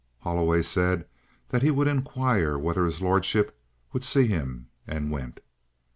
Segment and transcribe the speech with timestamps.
[0.21, 1.05] Holloway said
[1.49, 3.55] that he would inquire whether his lordship
[3.93, 5.39] would see him, and went.